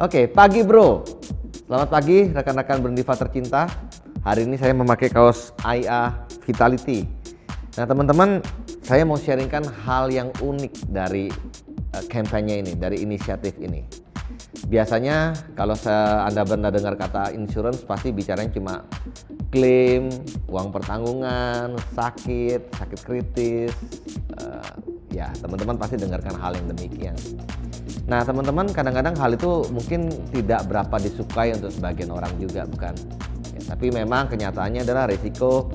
[0.00, 1.04] Oke, pagi bro.
[1.68, 3.68] Selamat pagi rekan-rekan Berndiva tercinta.
[4.24, 7.04] Hari ini saya memakai kaos IA Vitality.
[7.76, 8.40] Nah teman-teman,
[8.80, 11.28] saya mau sharingkan hal yang unik dari
[11.92, 13.84] uh, kampanye ini, dari inisiatif ini.
[14.72, 18.88] Biasanya kalau saya, Anda pernah dengar kata insurance pasti bicaranya cuma
[19.52, 20.08] klaim,
[20.48, 23.76] uang pertanggungan, sakit, sakit kritis.
[24.40, 24.64] Uh,
[25.12, 27.12] ya teman-teman pasti dengarkan hal yang demikian.
[28.10, 32.90] Nah teman-teman kadang-kadang hal itu mungkin tidak berapa disukai untuk sebagian orang juga bukan.
[33.54, 35.70] Ya, tapi memang kenyataannya adalah risiko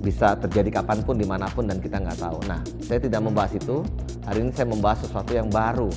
[0.00, 2.40] bisa terjadi kapan pun di mana pun dan kita nggak tahu.
[2.48, 3.84] Nah saya tidak membahas itu.
[4.24, 5.92] Hari ini saya membahas sesuatu yang baru.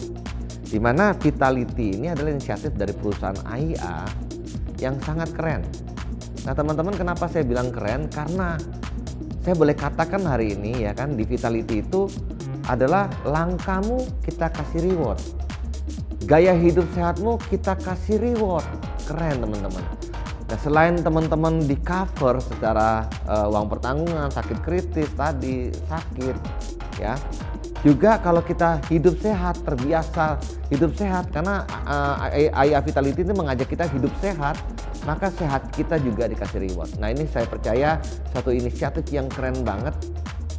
[0.67, 4.03] Di mana Vitality ini adalah inisiatif dari perusahaan AIA
[4.83, 5.63] yang sangat keren.
[6.43, 8.11] Nah teman-teman kenapa saya bilang keren?
[8.11, 8.59] Karena
[9.39, 12.11] saya boleh katakan hari ini ya kan di Vitality itu
[12.67, 15.19] adalah langkamu kita kasih reward
[16.23, 18.65] gaya hidup sehatmu kita kasih reward.
[19.03, 19.83] Keren teman-teman.
[20.47, 26.35] Nah selain teman-teman di cover secara uh, uang pertanggungan sakit kritis tadi sakit
[26.99, 27.17] ya.
[27.83, 30.39] Juga kalau kita hidup sehat terbiasa
[30.71, 34.55] hidup sehat karena uh, Ayah Vitality ini mengajak kita hidup sehat
[35.03, 36.95] maka sehat kita juga dikasih reward.
[36.95, 37.99] Nah ini saya percaya
[38.31, 39.91] satu inisiatif yang keren banget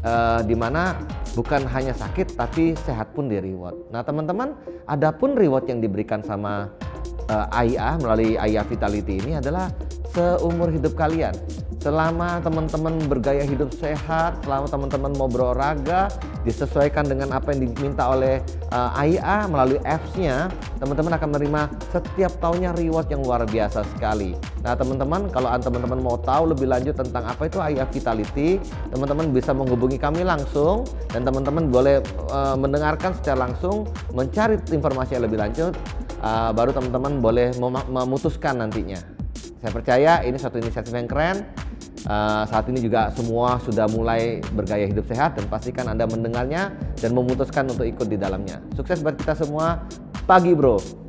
[0.05, 0.95] uh, di mana
[1.35, 3.91] bukan hanya sakit tapi sehat pun di reward.
[3.91, 4.55] Nah teman-teman,
[4.87, 6.71] adapun reward yang diberikan sama
[7.27, 9.73] uh, AIA melalui AIA Vitality ini adalah
[10.15, 11.35] seumur hidup kalian.
[11.85, 16.09] Selama teman-teman bergaya hidup sehat, selama teman-teman mau berolahraga,
[16.41, 18.41] disesuaikan dengan apa yang diminta oleh
[18.73, 20.49] uh, eh, AIA melalui apps-nya,
[20.81, 24.33] teman-teman akan menerima setiap tahunnya reward yang luar biasa sekali.
[24.65, 28.57] Nah teman-teman, kalau teman-teman mau tahu lebih lanjut tentang apa itu AIA Vitality,
[28.89, 32.01] teman-teman bisa menghubungi kami langsung dan teman-teman boleh
[32.33, 35.77] uh, mendengarkan secara langsung, mencari informasi yang lebih lanjut,
[36.25, 37.53] uh, baru teman-teman boleh
[37.92, 39.05] memutuskan nantinya.
[39.61, 41.45] Saya percaya ini satu inisiatif yang keren.
[42.05, 47.17] Uh, saat ini juga semua sudah mulai bergaya hidup sehat dan pastikan Anda mendengarnya dan
[47.17, 48.61] memutuskan untuk ikut di dalamnya.
[48.77, 49.81] Sukses buat kita semua.
[50.29, 51.04] Pagi bro.